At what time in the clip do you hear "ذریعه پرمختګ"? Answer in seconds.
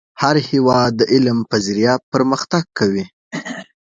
1.65-2.63